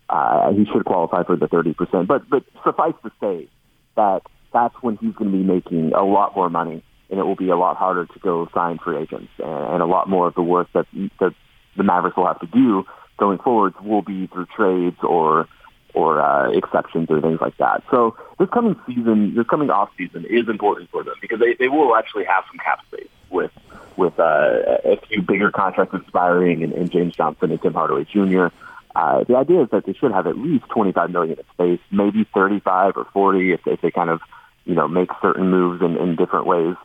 uh, 0.10 0.51
he 0.54 0.65
should 0.65 0.86
qualify 0.86 1.24
for 1.24 1.36
the 1.36 1.48
30%. 1.48 2.07
But, 2.07 2.30
but 2.30 2.44
suffice 2.63 2.94
to 3.04 3.12
say 3.19 3.48
that 3.95 4.21
that's 4.54 4.75
when 4.81 4.98
he's 4.98 5.13
going 5.15 5.31
to 5.31 5.38
be 5.38 5.44
making 5.44 5.94
a 5.94 6.04
lot 6.04 6.36
more 6.36 6.50
money, 6.50 6.83
and 7.10 7.19
it 7.19 7.24
will 7.24 7.36
be 7.36 7.50
a 7.50 7.56
lot 7.56 7.77
harder 7.77 8.06
to 8.06 8.19
go 8.19 8.48
sign 8.54 8.77
free 8.77 8.98
agents, 8.98 9.31
and, 9.39 9.74
and 9.74 9.81
a 9.81 9.86
lot 9.86 10.10
more 10.10 10.27
of 10.27 10.36
the 10.36 10.42
work 10.42 10.68
that, 10.74 10.86
that 11.19 11.33
the 11.77 11.83
Mavericks 11.83 12.18
will 12.18 12.27
have 12.27 12.39
to 12.42 12.48
do 12.48 12.86
going 13.18 13.38
forwards 13.39 13.75
will 13.81 14.01
be 14.01 14.27
through 14.27 14.48
trades 14.56 14.98
or 15.04 15.48
or 15.93 16.21
uh, 16.21 16.51
exceptions 16.51 17.09
or 17.09 17.21
things 17.21 17.39
like 17.41 17.57
that. 17.57 17.83
So 17.91 18.15
this 18.39 18.49
coming 18.49 18.75
season, 18.87 19.35
this 19.35 19.47
coming 19.47 19.69
off 19.69 19.89
season 19.97 20.25
is 20.25 20.49
important 20.49 20.89
for 20.89 21.03
them 21.03 21.15
because 21.21 21.39
they, 21.39 21.53
they 21.53 21.67
will 21.67 21.95
actually 21.95 22.25
have 22.25 22.43
some 22.49 22.57
cap 22.57 22.79
space 22.87 23.09
with 23.29 23.51
with 23.95 24.19
uh, 24.19 24.79
a 24.85 24.99
few 25.07 25.21
bigger 25.21 25.51
contracts 25.51 25.93
expiring 25.93 26.63
and, 26.63 26.73
and 26.73 26.91
James 26.91 27.15
Johnson 27.15 27.51
and 27.51 27.61
Tim 27.61 27.73
Hardaway 27.73 28.05
Jr. 28.05 28.47
Uh, 28.95 29.23
the 29.23 29.35
idea 29.35 29.63
is 29.63 29.69
that 29.71 29.85
they 29.85 29.93
should 29.93 30.11
have 30.11 30.27
at 30.27 30.37
least 30.37 30.65
25 30.69 31.11
million 31.11 31.37
in 31.37 31.45
space, 31.53 31.79
maybe 31.91 32.25
35 32.33 32.97
or 32.97 33.05
40 33.05 33.53
if, 33.53 33.67
if 33.67 33.81
they 33.81 33.91
kind 33.91 34.09
of, 34.09 34.21
you 34.65 34.75
know, 34.75 34.87
make 34.87 35.09
certain 35.21 35.49
moves 35.49 35.81
in, 35.81 35.97
in 35.97 36.15
different 36.15 36.45
ways. 36.45 36.75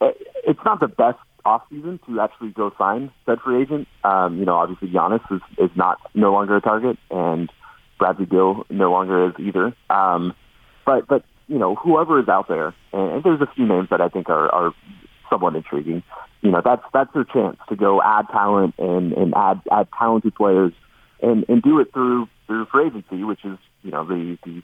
It's 0.00 0.60
not 0.64 0.80
the 0.80 0.88
best 0.88 1.18
off 1.44 1.62
season 1.70 2.00
to 2.06 2.20
actually 2.20 2.50
go 2.50 2.72
sign 2.78 3.10
said 3.26 3.40
free 3.40 3.62
agent. 3.62 3.88
Um, 4.04 4.38
you 4.38 4.44
know, 4.44 4.56
obviously 4.56 4.88
Giannis 4.88 5.20
is, 5.30 5.40
is 5.58 5.70
not 5.76 5.98
no 6.14 6.32
longer 6.32 6.56
a 6.56 6.60
target, 6.60 6.98
and 7.10 7.50
Bradley 8.02 8.26
Beal 8.26 8.66
no 8.68 8.90
longer 8.90 9.28
is 9.28 9.34
either. 9.38 9.72
Um, 9.88 10.34
but 10.84 11.06
but 11.06 11.24
you 11.46 11.56
know, 11.56 11.76
whoever 11.76 12.18
is 12.18 12.28
out 12.28 12.48
there, 12.48 12.74
and 12.92 13.22
there's 13.22 13.40
a 13.40 13.46
few 13.54 13.64
names 13.64 13.90
that 13.90 14.00
I 14.00 14.08
think 14.08 14.28
are, 14.28 14.52
are 14.52 14.74
somewhat 15.30 15.54
intriguing. 15.54 16.02
You 16.40 16.50
know, 16.50 16.62
that's 16.64 16.82
that's 16.92 17.14
their 17.14 17.22
chance 17.22 17.58
to 17.68 17.76
go 17.76 18.02
add 18.02 18.26
talent 18.32 18.74
and 18.76 19.12
and 19.12 19.34
add 19.36 19.60
add 19.70 19.86
talented 19.96 20.34
players 20.34 20.72
and 21.22 21.44
and 21.48 21.62
do 21.62 21.78
it 21.78 21.92
through 21.92 22.28
through 22.48 22.66
free 22.66 22.88
agency, 22.88 23.22
which 23.22 23.44
is 23.44 23.56
you 23.84 23.92
know 23.92 24.04
the 24.04 24.36
the 24.44 24.62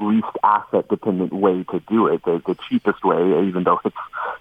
least 0.00 0.32
asset 0.42 0.88
dependent 0.88 1.34
way 1.34 1.64
to 1.64 1.80
do 1.90 2.06
it, 2.06 2.24
the, 2.24 2.40
the 2.46 2.56
cheapest 2.70 3.04
way, 3.04 3.46
even 3.46 3.64
though 3.64 3.80
it's 3.84 3.96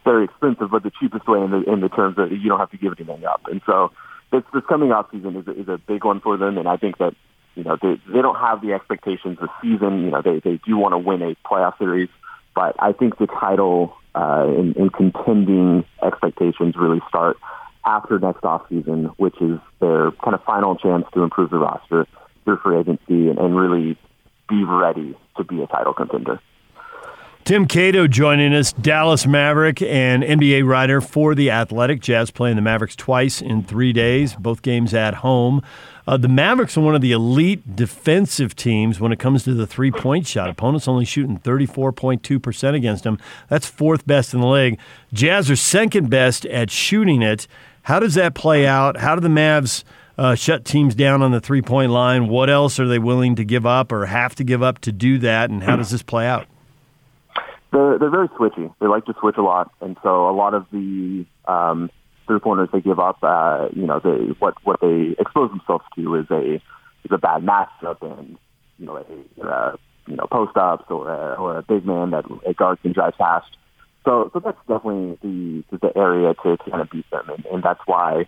very 0.05 0.23
expensive, 0.23 0.71
but 0.71 0.83
the 0.83 0.91
cheapest 1.01 1.27
way 1.27 1.41
in 1.41 1.51
the 1.51 1.63
in 1.63 1.81
the 1.81 1.89
terms 1.89 2.15
that 2.15 2.31
you 2.31 2.47
don't 2.47 2.59
have 2.59 2.71
to 2.71 2.77
give 2.77 2.93
anything 2.97 3.25
up. 3.25 3.41
And 3.51 3.59
so 3.65 3.91
this 4.31 4.43
this 4.53 4.63
coming 4.69 4.93
off 4.93 5.11
season 5.11 5.35
is 5.35 5.47
is 5.49 5.67
a 5.67 5.77
big 5.77 6.05
one 6.05 6.21
for 6.21 6.37
them, 6.37 6.57
and 6.57 6.69
I 6.69 6.77
think 6.77 6.97
that 6.99 7.13
you 7.57 7.63
know 7.63 7.77
they 7.81 7.99
they 8.13 8.21
don't 8.21 8.37
have 8.37 8.61
the 8.61 8.73
expectations 8.73 9.37
this 9.41 9.49
season. 9.61 10.03
You 10.03 10.11
know 10.11 10.21
they 10.21 10.39
they 10.39 10.59
do 10.65 10.77
want 10.77 10.93
to 10.93 10.97
win 10.97 11.21
a 11.21 11.35
playoff 11.47 11.77
series, 11.79 12.09
but 12.55 12.75
I 12.79 12.93
think 12.93 13.17
the 13.17 13.27
title 13.27 13.95
uh, 14.15 14.45
and, 14.47 14.75
and 14.77 14.93
contending 14.93 15.83
expectations 16.01 16.75
really 16.77 17.01
start 17.09 17.37
after 17.85 18.19
next 18.19 18.41
offseason, 18.41 19.13
which 19.17 19.35
is 19.41 19.59
their 19.79 20.11
kind 20.23 20.35
of 20.35 20.43
final 20.43 20.75
chance 20.75 21.05
to 21.13 21.23
improve 21.23 21.49
the 21.49 21.57
roster 21.57 22.05
through 22.43 22.57
free 22.57 22.79
agency 22.79 23.29
and, 23.29 23.39
and 23.39 23.57
really 23.57 23.97
be 24.47 24.63
ready 24.63 25.17
to 25.37 25.43
be 25.43 25.61
a 25.61 25.67
title 25.67 25.93
contender. 25.93 26.39
Tim 27.47 27.65
Cato 27.65 28.07
joining 28.07 28.53
us, 28.53 28.73
Dallas 28.73 29.25
Maverick 29.25 29.81
and 29.81 30.21
NBA 30.21 30.67
writer 30.67 30.99
for 30.99 31.33
The 31.33 31.49
Athletic. 31.49 32.01
Jazz 32.01 32.29
playing 32.29 32.57
the 32.57 32.61
Mavericks 32.61 32.93
twice 32.93 33.41
in 33.41 33.63
three 33.63 33.93
days, 33.93 34.35
both 34.35 34.61
games 34.61 34.93
at 34.93 35.13
home. 35.13 35.61
Uh, 36.05 36.17
the 36.17 36.27
Mavericks 36.27 36.77
are 36.77 36.81
one 36.81 36.93
of 36.93 36.99
the 36.99 37.13
elite 37.13 37.73
defensive 37.73 38.53
teams 38.53 38.99
when 38.99 39.13
it 39.13 39.19
comes 39.19 39.45
to 39.45 39.53
the 39.53 39.65
three 39.65 39.91
point 39.91 40.27
shot. 40.27 40.49
Opponents 40.49 40.89
only 40.89 41.05
shooting 41.05 41.39
34.2% 41.39 42.73
against 42.73 43.05
them. 43.05 43.17
That's 43.47 43.65
fourth 43.65 44.05
best 44.05 44.33
in 44.33 44.41
the 44.41 44.47
league. 44.47 44.77
Jazz 45.13 45.49
are 45.49 45.55
second 45.55 46.09
best 46.09 46.45
at 46.47 46.69
shooting 46.69 47.21
it. 47.21 47.47
How 47.83 48.01
does 48.01 48.15
that 48.15 48.35
play 48.35 48.67
out? 48.67 48.97
How 48.97 49.15
do 49.15 49.21
the 49.21 49.29
Mavs 49.29 49.85
uh, 50.17 50.35
shut 50.35 50.65
teams 50.65 50.95
down 50.95 51.21
on 51.21 51.31
the 51.31 51.39
three 51.39 51.61
point 51.61 51.93
line? 51.93 52.27
What 52.27 52.49
else 52.49 52.77
are 52.77 52.89
they 52.89 52.99
willing 52.99 53.37
to 53.37 53.45
give 53.45 53.65
up 53.65 53.93
or 53.93 54.07
have 54.07 54.35
to 54.35 54.43
give 54.43 54.61
up 54.61 54.79
to 54.79 54.91
do 54.91 55.17
that? 55.19 55.49
And 55.49 55.63
how 55.63 55.77
does 55.77 55.91
this 55.91 56.03
play 56.03 56.27
out? 56.27 56.45
They're, 57.71 57.99
they're 57.99 58.09
very 58.09 58.29
switchy. 58.29 58.73
They 58.79 58.87
like 58.87 59.05
to 59.05 59.13
switch 59.19 59.37
a 59.37 59.41
lot. 59.41 59.71
And 59.81 59.97
so 60.03 60.29
a 60.29 60.35
lot 60.35 60.53
of 60.53 60.65
the 60.71 61.25
um, 61.47 61.89
three 62.25 62.39
pointers 62.39 62.69
they 62.71 62.81
give 62.81 62.99
up, 62.99 63.17
uh, 63.21 63.69
you 63.73 63.85
know, 63.85 63.99
they, 63.99 64.33
what, 64.39 64.55
what 64.63 64.79
they 64.81 65.15
expose 65.19 65.49
themselves 65.49 65.85
to 65.95 66.15
is 66.15 66.25
a, 66.29 66.55
is 66.55 67.11
a 67.11 67.17
bad 67.17 67.43
matchup 67.43 68.01
and, 68.01 68.37
you 68.79 68.85
know, 68.85 68.97
a, 68.97 69.45
uh, 69.45 69.75
you 70.07 70.15
know, 70.15 70.27
post 70.31 70.55
ups 70.55 70.85
or 70.89 71.09
a, 71.11 71.35
or 71.35 71.57
a 71.57 71.63
big 71.63 71.85
man 71.85 72.11
that 72.11 72.25
a 72.45 72.53
guard 72.53 72.81
can 72.81 72.93
drive 72.93 73.13
past 73.17 73.47
So, 74.05 74.29
so 74.31 74.39
that's 74.39 74.57
definitely 74.67 75.17
the 75.21 75.77
the 75.77 75.97
area 75.97 76.33
to, 76.33 76.57
to 76.57 76.69
kind 76.69 76.81
of 76.81 76.89
beat 76.89 77.09
them, 77.11 77.29
and, 77.29 77.45
and 77.47 77.63
that's 77.63 77.81
why 77.85 78.25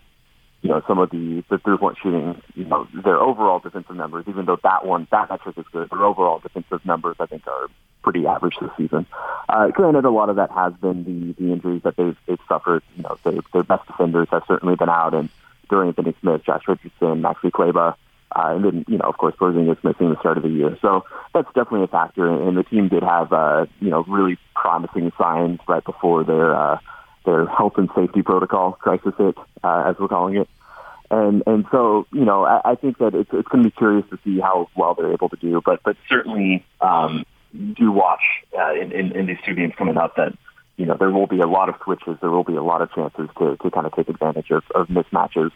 you 0.62 0.68
know, 0.68 0.82
some 0.86 0.98
of 0.98 1.10
the, 1.10 1.42
the 1.48 1.58
three-point 1.58 1.96
shooting, 2.02 2.40
you 2.54 2.64
know, 2.66 2.86
their 3.02 3.16
overall 3.16 3.60
defensive 3.60 3.96
numbers, 3.96 4.26
even 4.28 4.44
though 4.44 4.58
that 4.62 4.84
one, 4.84 5.08
that 5.10 5.30
metric 5.30 5.56
is 5.56 5.64
good, 5.72 5.88
their 5.90 6.04
overall 6.04 6.38
defensive 6.38 6.84
numbers, 6.84 7.16
I 7.18 7.26
think, 7.26 7.46
are 7.46 7.68
pretty 8.02 8.26
average 8.26 8.54
this 8.60 8.70
season. 8.76 9.06
Uh, 9.48 9.68
granted, 9.68 10.04
a 10.04 10.10
lot 10.10 10.28
of 10.28 10.36
that 10.36 10.50
has 10.50 10.72
been 10.74 11.04
the, 11.04 11.42
the 11.42 11.52
injuries 11.52 11.82
that 11.82 11.96
they've, 11.96 12.16
they've 12.26 12.38
suffered. 12.48 12.82
You 12.96 13.02
know, 13.02 13.18
their, 13.24 13.40
their 13.52 13.62
best 13.62 13.86
defenders 13.86 14.28
have 14.30 14.42
certainly 14.46 14.76
been 14.76 14.88
out, 14.88 15.14
and 15.14 15.28
Dorian 15.68 15.94
Finney-Smith, 15.94 16.44
Josh 16.44 16.62
Richardson, 16.68 17.22
Maxi 17.22 17.52
Kleber, 17.52 17.94
uh, 18.32 18.54
and 18.54 18.64
then, 18.64 18.84
you 18.88 18.98
know, 18.98 19.08
of 19.08 19.18
course, 19.18 19.34
Porzingis 19.36 19.82
missing 19.82 20.10
the 20.10 20.18
start 20.20 20.36
of 20.36 20.44
the 20.44 20.48
year. 20.48 20.78
So 20.80 21.04
that's 21.34 21.48
definitely 21.48 21.84
a 21.84 21.88
factor, 21.88 22.28
and 22.28 22.56
the 22.56 22.62
team 22.62 22.88
did 22.88 23.02
have, 23.02 23.32
uh, 23.32 23.66
you 23.80 23.90
know, 23.90 24.04
really 24.06 24.38
promising 24.54 25.12
signs 25.18 25.58
right 25.66 25.84
before 25.84 26.24
their, 26.24 26.54
uh, 26.54 26.78
their 27.24 27.46
health 27.46 27.74
and 27.76 27.88
safety 27.94 28.22
protocol 28.22 28.72
crisis 28.72 29.14
hit, 29.18 29.36
uh, 29.64 29.84
as 29.88 29.96
we're 29.98 30.08
calling 30.08 30.36
it. 30.36 30.48
And 31.10 31.42
and 31.44 31.66
so 31.72 32.06
you 32.12 32.24
know 32.24 32.44
I, 32.44 32.60
I 32.64 32.74
think 32.76 32.98
that 32.98 33.16
it's 33.16 33.30
it's 33.32 33.48
going 33.48 33.64
to 33.64 33.70
be 33.70 33.74
curious 33.76 34.06
to 34.10 34.18
see 34.24 34.38
how 34.38 34.68
well 34.76 34.94
they're 34.94 35.12
able 35.12 35.28
to 35.30 35.36
do. 35.36 35.60
But 35.64 35.82
but 35.82 35.96
certainly 36.08 36.64
um, 36.80 37.24
do 37.52 37.90
watch 37.90 38.22
uh, 38.58 38.72
in, 38.74 38.92
in 38.92 39.12
in 39.12 39.26
these 39.26 39.38
two 39.44 39.54
games 39.54 39.74
coming 39.76 39.96
up 39.96 40.16
that 40.16 40.36
you 40.76 40.86
know 40.86 40.96
there 40.96 41.10
will 41.10 41.26
be 41.26 41.40
a 41.40 41.46
lot 41.46 41.68
of 41.68 41.76
switches. 41.82 42.16
There 42.20 42.30
will 42.30 42.44
be 42.44 42.56
a 42.56 42.62
lot 42.62 42.82
of 42.82 42.92
chances 42.92 43.28
to 43.38 43.56
to 43.56 43.70
kind 43.70 43.86
of 43.86 43.94
take 43.94 44.08
advantage 44.08 44.50
of, 44.50 44.64
of 44.74 44.88
mismatches. 44.88 45.50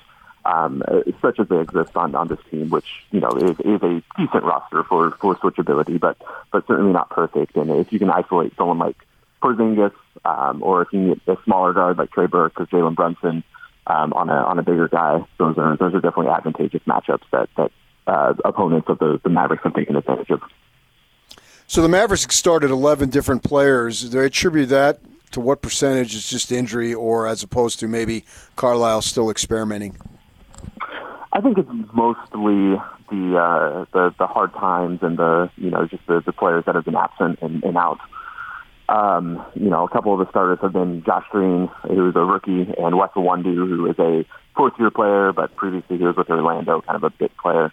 Um, 0.47 0.83
such 1.23 1.41
as 1.41 1.49
they 1.49 1.59
exist 1.59 1.97
on, 1.97 2.15
on 2.15 2.29
this 2.29 2.39
team, 2.51 2.69
which 2.69 2.85
you 3.11 3.21
know 3.21 3.31
is, 3.31 3.59
is 3.61 3.83
a 3.83 4.03
decent 4.19 4.45
roster 4.45 4.85
for 4.85 5.13
for 5.13 5.37
switchability, 5.37 5.99
but 5.99 6.19
but 6.53 6.67
certainly 6.67 6.93
not 6.93 7.09
perfect. 7.09 7.57
And 7.57 7.71
if 7.71 7.93
you 7.93 7.99
can 7.99 8.11
isolate 8.11 8.55
someone 8.57 8.79
like 8.79 8.97
Porzingis, 9.43 9.95
um, 10.25 10.63
or 10.63 10.83
if 10.83 10.93
you 10.93 11.15
get 11.27 11.39
a 11.39 11.43
smaller 11.45 11.73
guard 11.73 11.97
like 11.97 12.11
Trey 12.11 12.27
Burke 12.27 12.61
or 12.61 12.67
Jalen 12.67 12.95
Brunson, 12.95 13.43
um, 13.87 14.13
on 14.13 14.29
a 14.29 14.35
on 14.35 14.59
a 14.59 14.63
bigger 14.63 14.89
guy, 14.89 15.25
those 15.39 15.57
are 15.59 15.77
those 15.77 15.95
are 15.95 16.01
definitely 16.01 16.33
advantageous 16.33 16.83
matchups 16.87 17.25
that 17.33 17.49
that 17.57 17.71
uh, 18.07 18.35
opponents 18.45 18.89
of 18.89 18.99
the, 18.99 19.21
the 19.23 19.31
Mavericks 19.31 19.65
have 19.65 19.75
taken 19.75 19.97
advantage 19.97 20.31
of. 20.31 20.43
So 21.67 21.83
the 21.83 21.89
Mavericks 21.89 22.35
started 22.37 22.71
11 22.71 23.11
different 23.11 23.43
players. 23.43 24.03
Do 24.03 24.09
they 24.09 24.27
attribute 24.27 24.69
that 24.69 25.01
to 25.33 25.41
what 25.41 25.63
percentage 25.63 26.15
is 26.15 26.29
just 26.29 26.53
injury, 26.53 26.95
or 26.95 27.27
as 27.27 27.43
opposed 27.43 27.81
to 27.81 27.89
maybe 27.89 28.25
Carlisle 28.57 29.03
still 29.03 29.31
experimenting? 29.31 29.97
I 31.33 31.41
think 31.41 31.59
it's 31.59 31.69
mostly 31.93 32.77
the 33.11 33.37
uh, 33.37 33.85
the 33.93 34.15
the 34.19 34.27
hard 34.27 34.53
times 34.53 35.01
and 35.03 35.19
the 35.19 35.51
you 35.57 35.71
know 35.71 35.87
just 35.87 36.07
the, 36.07 36.23
the 36.25 36.33
players 36.33 36.65
that 36.67 36.75
have 36.77 36.85
been 36.85 36.97
absent 36.97 37.41
and, 37.43 37.65
and 37.65 37.77
out. 37.77 37.99
Um, 38.89 39.45
you 39.55 39.71
know, 39.71 39.85
a 39.85 39.89
couple 39.89 40.13
of 40.13 40.25
the 40.25 40.31
starters 40.31 40.59
have 40.61 40.75
been 40.75 41.03
Josh 41.05 41.25
Green, 41.31 41.71
who's 41.89 42.15
a 42.15 42.21
rookie, 42.21 42.73
and 42.79 42.99
Wes 42.99 43.11
Iwundu, 43.17 43.55
who 43.55 43.87
is 43.87 43.99
a 43.99 44.27
fourth-year 44.55 44.91
player, 44.91 45.33
but 45.33 45.57
previously 45.57 45.97
he 45.97 46.05
was 46.05 46.17
with 46.17 46.29
Orlando, 46.29 46.83
kind 46.83 46.97
of 46.97 47.03
a 47.03 47.11
big 47.11 47.35
player. 47.39 47.73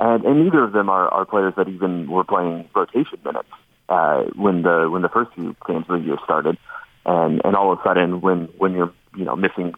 And, 0.00 0.24
and 0.24 0.44
neither 0.44 0.64
of 0.64 0.72
them 0.72 0.88
are, 0.88 1.08
are 1.08 1.26
players 1.26 1.52
that 1.58 1.68
even 1.68 2.10
were 2.10 2.24
playing 2.24 2.68
rotation 2.74 3.18
minutes 3.22 3.50
uh, 3.90 4.22
when 4.34 4.62
the 4.62 4.88
when 4.90 5.02
the 5.02 5.10
first 5.10 5.30
few 5.34 5.54
games 5.68 5.84
of 5.90 6.00
the 6.00 6.06
year 6.06 6.16
started. 6.24 6.56
And 7.04 7.42
and 7.44 7.54
all 7.54 7.70
of 7.70 7.78
a 7.78 7.82
sudden, 7.82 8.22
when 8.22 8.46
when 8.56 8.72
you're 8.72 8.92
you 9.14 9.26
know 9.26 9.36
missing 9.36 9.74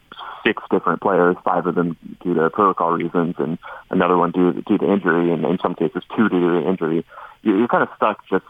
six 0.47 0.63
different 0.71 1.01
players, 1.01 1.37
five 1.45 1.67
of 1.67 1.75
them 1.75 1.97
due 2.23 2.35
to 2.35 2.51
protocol 2.51 2.93
reasons, 2.93 3.35
and 3.39 3.59
another 3.91 4.17
one 4.17 4.31
due 4.31 4.53
due 4.63 4.79
to 4.79 4.93
injury, 4.93 5.33
and 5.33 5.45
in 5.45 5.59
some 5.59 5.75
cases 5.75 6.05
two 6.17 6.29
due 6.29 6.61
to 6.61 6.69
injury, 6.69 7.05
you're 7.43 7.67
kind 7.67 7.83
of 7.83 7.89
stuck 7.97 8.25
just 8.31 8.45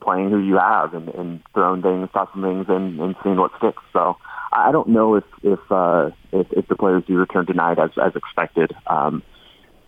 playing 0.00 0.30
who 0.30 0.38
you 0.38 0.58
have 0.58 0.94
and, 0.94 1.08
and 1.08 1.42
throwing 1.54 1.82
things, 1.82 2.08
tossing 2.12 2.42
things, 2.42 2.66
and, 2.68 3.00
and 3.00 3.16
seeing 3.24 3.36
what 3.36 3.50
sticks. 3.58 3.82
So 3.92 4.16
I 4.52 4.70
don't 4.70 4.88
know 4.88 5.16
if 5.16 5.24
if 5.42 5.58
uh, 5.72 6.10
if, 6.30 6.46
if 6.52 6.68
the 6.68 6.76
players 6.76 7.02
do 7.06 7.16
return 7.16 7.46
tonight 7.46 7.80
as 7.80 7.90
as 8.00 8.14
expected. 8.14 8.72
Um, 8.86 9.24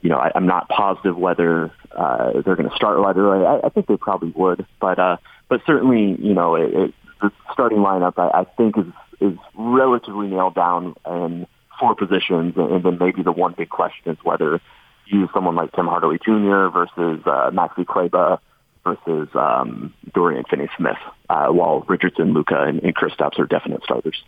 you 0.01 0.11
know, 0.11 0.19
I, 0.19 0.31
I'm 0.35 0.47
not 0.47 0.69
positive 0.69 1.17
whether 1.17 1.73
uh, 1.93 2.33
they're 2.45 2.57
going 2.57 2.69
to 2.69 2.77
start 2.77 2.99
right 2.99 3.17
away. 3.17 3.45
I, 3.45 3.67
I 3.67 3.69
think 3.71 3.87
they 3.87 3.97
probably 3.97 4.31
would, 4.31 4.67
but 4.81 4.99
uh, 4.99 5.17
but 5.49 5.63
certainly, 5.67 6.17
you 6.21 6.35
know, 6.35 6.55
it, 6.55 6.75
it, 6.75 6.95
the 7.21 7.33
starting 7.53 7.79
lineup 7.79 8.15
I, 8.17 8.41
I 8.41 8.45
think 8.45 8.79
is 8.79 8.87
is 9.21 9.37
relatively 9.55 10.29
nailed 10.29 10.55
down 10.55 10.95
in 11.07 11.47
four 11.79 11.95
positions, 11.95 12.55
and, 12.57 12.83
then 12.85 12.99
maybe 12.99 13.23
the 13.23 13.33
one 13.33 13.55
big 13.57 13.69
question 13.69 14.13
is 14.13 14.19
whether 14.23 14.61
you 15.07 15.21
use 15.21 15.31
someone 15.33 15.55
like 15.57 15.73
Tim 15.73 15.87
Hardaway 15.87 16.19
Jr. 16.19 16.69
versus 16.69 17.23
uh, 17.27 17.51
Maxi 17.51 17.87
Kleber 17.87 18.39
versus 18.85 19.29
um, 19.35 19.93
Dorian 20.15 20.45
Finney-Smith, 20.49 20.99
uh, 21.29 21.49
while 21.49 21.85
Richardson, 21.89 22.33
Luka, 22.33 22.63
and, 22.63 22.83
and 22.83 22.95
Kristaps 22.95 23.39
are 23.39 23.47
definite 23.47 23.83
starters. 23.85 24.23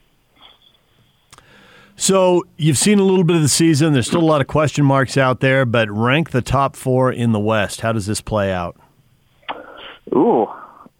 So 2.00 2.46
you've 2.56 2.78
seen 2.78 2.98
a 2.98 3.04
little 3.04 3.24
bit 3.24 3.36
of 3.36 3.42
the 3.42 3.48
season. 3.48 3.92
There's 3.92 4.06
still 4.06 4.22
a 4.22 4.24
lot 4.24 4.40
of 4.40 4.46
question 4.46 4.86
marks 4.86 5.18
out 5.18 5.40
there, 5.40 5.66
but 5.66 5.90
rank 5.90 6.30
the 6.30 6.40
top 6.40 6.74
four 6.74 7.12
in 7.12 7.32
the 7.32 7.38
West. 7.38 7.82
How 7.82 7.92
does 7.92 8.06
this 8.06 8.22
play 8.22 8.50
out? 8.50 8.74
Ooh, 10.16 10.48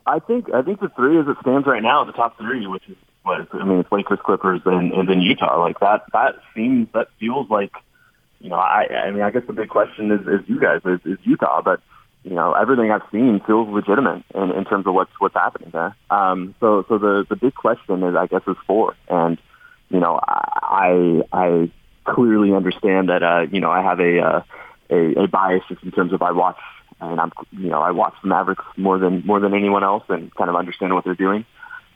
I 0.06 0.18
think 0.18 0.52
I 0.52 0.60
think 0.60 0.80
the 0.80 0.90
three 0.90 1.18
as 1.18 1.26
it 1.26 1.38
stands 1.40 1.66
right 1.66 1.82
now, 1.82 2.04
the 2.04 2.12
top 2.12 2.36
three, 2.36 2.66
which 2.66 2.86
is 2.86 2.96
what 3.22 3.48
I 3.54 3.64
mean, 3.64 3.78
it's 3.78 3.90
Lakers, 3.90 4.18
Clippers, 4.22 4.60
and, 4.66 4.92
and 4.92 5.08
then 5.08 5.22
Utah. 5.22 5.58
Like 5.58 5.80
that, 5.80 6.02
that 6.12 6.34
seems 6.54 6.88
that 6.92 7.08
feels 7.18 7.48
like, 7.48 7.72
you 8.38 8.50
know, 8.50 8.56
I 8.56 8.86
I 9.06 9.10
mean, 9.10 9.22
I 9.22 9.30
guess 9.30 9.44
the 9.46 9.54
big 9.54 9.70
question 9.70 10.12
is, 10.12 10.20
is 10.26 10.46
you 10.48 10.60
guys 10.60 10.82
is, 10.84 11.00
is 11.06 11.18
Utah, 11.22 11.62
but 11.62 11.80
you 12.24 12.34
know, 12.34 12.52
everything 12.52 12.90
I've 12.90 13.08
seen 13.10 13.40
feels 13.46 13.70
legitimate 13.70 14.22
in, 14.34 14.50
in 14.50 14.66
terms 14.66 14.86
of 14.86 14.92
what's 14.92 15.12
what's 15.18 15.34
happening 15.34 15.70
there. 15.72 15.96
Um, 16.10 16.54
so 16.60 16.84
so 16.90 16.98
the 16.98 17.24
the 17.26 17.36
big 17.36 17.54
question 17.54 18.02
is, 18.02 18.14
I 18.14 18.26
guess, 18.26 18.42
is 18.46 18.56
four, 18.66 18.96
and 19.08 19.38
you 19.90 20.00
know, 20.00 20.18
I 20.22 21.22
I 21.32 21.70
clearly 22.04 22.54
understand 22.54 23.08
that 23.08 23.22
uh, 23.22 23.46
you 23.50 23.60
know 23.60 23.70
I 23.70 23.82
have 23.82 24.00
a, 24.00 24.20
uh, 24.20 24.42
a 24.90 25.24
a 25.24 25.28
bias 25.28 25.62
just 25.68 25.82
in 25.82 25.90
terms 25.90 26.12
of 26.12 26.22
I 26.22 26.32
watch 26.32 26.58
and 27.00 27.20
I'm 27.20 27.32
you 27.52 27.68
know 27.68 27.80
I 27.80 27.90
watch 27.90 28.14
the 28.22 28.28
Mavericks 28.28 28.64
more 28.76 28.98
than 28.98 29.24
more 29.26 29.40
than 29.40 29.54
anyone 29.54 29.84
else 29.84 30.04
and 30.08 30.34
kind 30.34 30.50
of 30.50 30.56
understand 30.56 30.94
what 30.94 31.04
they're 31.04 31.14
doing. 31.14 31.44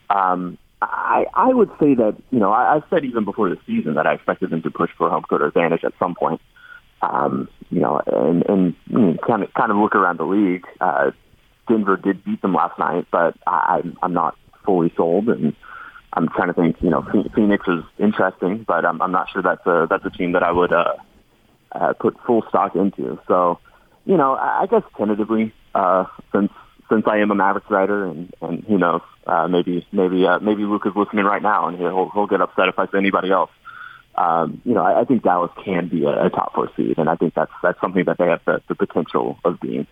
Um, 0.09 0.57
I 0.81 1.25
I 1.33 1.47
would 1.47 1.69
say 1.79 1.95
that 1.95 2.15
you 2.31 2.39
know 2.39 2.51
I, 2.51 2.77
I 2.77 2.81
said 2.89 3.05
even 3.05 3.25
before 3.25 3.49
the 3.49 3.57
season 3.65 3.95
that 3.95 4.07
I 4.07 4.13
expected 4.13 4.49
them 4.49 4.61
to 4.63 4.71
push 4.71 4.91
for 4.97 5.09
home 5.09 5.23
court 5.23 5.41
advantage 5.41 5.83
at 5.83 5.93
some 5.99 6.15
point. 6.15 6.41
Um, 7.01 7.49
you 7.69 7.81
know, 7.81 8.01
and 8.07 8.43
and 8.47 8.75
you 8.87 8.97
know, 8.97 9.17
kind 9.25 9.43
of 9.43 9.53
kind 9.53 9.71
of 9.71 9.77
look 9.77 9.95
around 9.95 10.19
the 10.19 10.25
league. 10.25 10.65
Uh, 10.81 11.11
Denver 11.67 11.97
did 11.97 12.23
beat 12.23 12.41
them 12.41 12.53
last 12.53 12.77
night, 12.79 13.07
but 13.11 13.35
I, 13.45 13.79
I'm 13.79 13.97
I'm 14.01 14.13
not 14.13 14.37
fully 14.65 14.91
sold, 14.95 15.29
and 15.29 15.55
I'm 16.15 16.29
trying 16.29 16.47
to 16.47 16.53
think. 16.53 16.77
You 16.81 16.89
know, 16.89 17.05
Phoenix 17.35 17.67
is 17.67 17.83
interesting, 17.99 18.63
but 18.67 18.85
I'm 18.85 19.01
I'm 19.01 19.11
not 19.11 19.29
sure 19.29 19.41
that's 19.41 19.65
a 19.65 19.87
that's 19.89 20.05
a 20.05 20.09
team 20.09 20.31
that 20.33 20.43
I 20.43 20.51
would 20.51 20.73
uh, 20.73 20.95
uh, 21.71 21.93
put 21.93 22.17
full 22.25 22.43
stock 22.49 22.75
into. 22.75 23.19
So, 23.27 23.59
you 24.05 24.17
know, 24.17 24.35
I, 24.35 24.65
guess 24.69 24.83
tentatively, 24.97 25.53
uh, 25.73 26.05
since 26.31 26.51
since 26.89 27.03
I 27.07 27.17
am 27.17 27.31
a 27.31 27.35
Mavericks 27.35 27.69
writer, 27.69 28.05
and 28.05 28.33
and 28.41 28.63
who 28.63 28.77
knows, 28.77 29.01
uh, 29.27 29.47
maybe 29.47 29.85
maybe 29.91 30.25
uh, 30.25 30.39
maybe 30.39 30.63
Luka 30.63 30.89
is 30.89 30.95
listening 30.95 31.25
right 31.25 31.41
now, 31.41 31.67
and 31.67 31.77
he'll 31.77 32.09
he'll 32.13 32.27
get 32.27 32.41
upset 32.41 32.69
if 32.69 32.79
I 32.79 32.85
say 32.85 32.97
anybody 32.97 33.31
else 33.31 33.51
um, 34.17 34.61
you 34.63 34.73
know, 34.73 34.81
I, 34.81 35.01
I 35.01 35.05
think 35.05 35.23
Dallas 35.23 35.51
can 35.63 35.89
be 35.89 36.05
a, 36.05 36.25
a 36.25 36.29
top 36.29 36.53
four 36.53 36.71
seed, 36.75 36.97
and 36.97 37.09
I 37.09 37.15
think 37.15 37.33
that's 37.33 37.51
that's 37.61 37.79
something 37.81 38.05
that 38.05 38.17
they 38.17 38.27
have 38.27 38.41
the, 38.45 38.61
the 38.67 38.75
potential 38.75 39.37
of 39.43 39.59
being. 39.59 39.87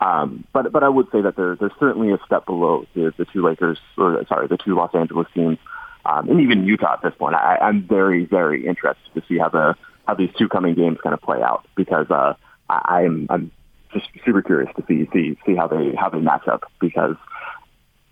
Um, 0.00 0.44
but 0.52 0.70
but 0.72 0.84
I 0.84 0.88
would 0.88 1.10
say 1.10 1.20
that 1.22 1.34
they're 1.36 1.56
certainly 1.80 2.12
a 2.12 2.18
step 2.24 2.46
below 2.46 2.86
the, 2.94 3.12
the 3.16 3.24
two 3.24 3.44
Lakers, 3.44 3.78
or 3.96 4.24
sorry, 4.28 4.46
the 4.46 4.56
two 4.56 4.76
Los 4.76 4.94
Angeles 4.94 5.26
teams, 5.34 5.58
um, 6.04 6.28
and 6.28 6.40
even 6.40 6.64
Utah 6.64 6.94
at 6.94 7.02
this 7.02 7.14
point. 7.18 7.34
I, 7.34 7.58
I'm 7.60 7.82
very 7.82 8.24
very 8.24 8.64
interested 8.66 9.12
to 9.14 9.22
see 9.28 9.38
how 9.38 9.48
the 9.48 9.74
how 10.06 10.14
these 10.14 10.30
two 10.38 10.48
coming 10.48 10.74
games 10.74 10.98
kind 11.02 11.14
of 11.14 11.20
play 11.20 11.42
out 11.42 11.66
because 11.74 12.08
uh, 12.10 12.34
I, 12.70 13.02
I'm 13.02 13.26
I'm 13.28 13.50
just 13.92 14.06
super 14.24 14.40
curious 14.40 14.70
to 14.76 14.84
see 14.86 15.08
see 15.12 15.36
see 15.44 15.56
how 15.56 15.66
they 15.66 15.94
how 15.96 16.10
they 16.10 16.20
match 16.20 16.46
up 16.46 16.70
because 16.80 17.16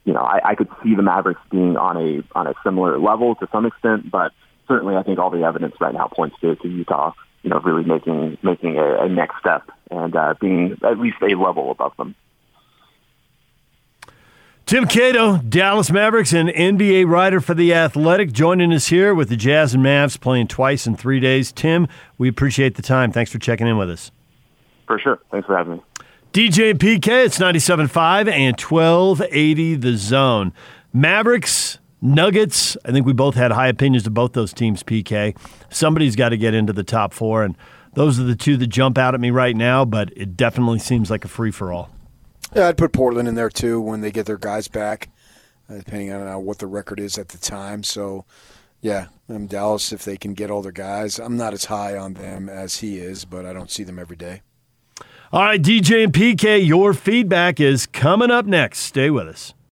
you 0.04 0.12
know 0.12 0.22
I, 0.22 0.40
I 0.44 0.54
could 0.56 0.68
see 0.82 0.96
the 0.96 1.02
Mavericks 1.02 1.40
being 1.52 1.76
on 1.76 1.96
a 1.96 2.22
on 2.36 2.48
a 2.48 2.54
similar 2.64 2.98
level 2.98 3.36
to 3.36 3.48
some 3.52 3.64
extent, 3.64 4.10
but 4.10 4.32
certainly 4.66 4.96
I 4.96 5.04
think 5.04 5.20
all 5.20 5.30
the 5.30 5.44
evidence 5.44 5.76
right 5.80 5.94
now 5.94 6.08
points 6.08 6.36
to, 6.40 6.56
to 6.56 6.68
Utah, 6.68 7.12
you 7.42 7.50
know, 7.50 7.60
really 7.60 7.84
making 7.84 8.38
making 8.42 8.76
a, 8.76 9.04
a 9.04 9.08
next 9.08 9.38
step 9.38 9.70
and 9.90 10.14
uh, 10.14 10.34
being 10.40 10.76
at 10.84 10.98
least 10.98 11.16
a 11.22 11.34
level 11.34 11.70
above 11.70 11.96
them. 11.96 12.14
Tim 14.66 14.86
Cato, 14.86 15.38
Dallas 15.38 15.92
Mavericks 15.92 16.32
and 16.32 16.48
NBA 16.48 17.06
writer 17.06 17.40
for 17.40 17.54
The 17.54 17.72
Athletic, 17.72 18.32
joining 18.32 18.72
us 18.72 18.88
here 18.88 19.14
with 19.14 19.28
the 19.28 19.36
Jazz 19.36 19.74
and 19.74 19.84
Mavs 19.84 20.20
playing 20.20 20.48
twice 20.48 20.88
in 20.88 20.96
three 20.96 21.20
days. 21.20 21.52
Tim, 21.52 21.86
we 22.18 22.28
appreciate 22.28 22.74
the 22.74 22.82
time. 22.82 23.12
Thanks 23.12 23.30
for 23.30 23.38
checking 23.38 23.68
in 23.68 23.78
with 23.78 23.88
us. 23.88 24.10
For 24.88 24.98
sure. 24.98 25.20
Thanks 25.30 25.46
for 25.46 25.56
having 25.56 25.74
me. 25.74 25.82
DJ 26.32 26.72
and 26.72 26.80
PK, 26.80 27.26
it's 27.26 27.38
97.5 27.38 28.28
and 28.28 28.60
1280 28.60 29.76
The 29.76 29.96
Zone. 29.96 30.52
Mavericks 30.92 31.78
Nuggets, 32.02 32.76
I 32.84 32.92
think 32.92 33.06
we 33.06 33.12
both 33.12 33.36
had 33.36 33.52
high 33.52 33.68
opinions 33.68 34.06
of 34.06 34.14
both 34.14 34.32
those 34.32 34.52
teams, 34.52 34.82
PK. 34.82 35.36
Somebody's 35.70 36.14
got 36.14 36.30
to 36.30 36.36
get 36.36 36.54
into 36.54 36.72
the 36.72 36.84
top 36.84 37.14
four, 37.14 37.42
and 37.42 37.56
those 37.96 38.20
are 38.20 38.24
the 38.24 38.36
two 38.36 38.58
that 38.58 38.66
jump 38.66 38.98
out 38.98 39.14
at 39.14 39.20
me 39.20 39.30
right 39.30 39.56
now, 39.56 39.86
but 39.86 40.12
it 40.14 40.36
definitely 40.36 40.78
seems 40.78 41.10
like 41.10 41.24
a 41.24 41.28
free 41.28 41.50
for 41.50 41.72
all. 41.72 41.90
Yeah, 42.54 42.68
I'd 42.68 42.76
put 42.76 42.92
Portland 42.92 43.26
in 43.26 43.34
there 43.34 43.48
too 43.48 43.80
when 43.80 44.02
they 44.02 44.12
get 44.12 44.26
their 44.26 44.36
guys 44.36 44.68
back. 44.68 45.08
depending 45.68 46.12
on 46.12 46.28
uh, 46.28 46.38
what 46.38 46.58
the 46.58 46.66
record 46.66 47.00
is 47.00 47.18
at 47.18 47.30
the 47.30 47.38
time. 47.38 47.82
So, 47.82 48.26
yeah, 48.82 49.06
I'm 49.28 49.46
Dallas, 49.46 49.92
if 49.92 50.04
they 50.04 50.16
can 50.18 50.34
get 50.34 50.50
all 50.50 50.60
their 50.62 50.72
guys, 50.72 51.18
I'm 51.18 51.36
not 51.38 51.54
as 51.54 51.64
high 51.64 51.96
on 51.96 52.14
them 52.14 52.48
as 52.48 52.76
he 52.76 52.98
is, 52.98 53.24
but 53.24 53.46
I 53.46 53.52
don't 53.52 53.70
see 53.70 53.82
them 53.82 53.98
every 53.98 54.16
day. 54.16 54.42
All 55.32 55.42
right, 55.42 55.60
DJ 55.60 56.04
and 56.04 56.12
PK, 56.12 56.64
your 56.64 56.94
feedback 56.94 57.58
is 57.58 57.86
coming 57.86 58.30
up 58.30 58.46
next. 58.46 58.80
Stay 58.80 59.10
with 59.10 59.26
us. 59.26 59.54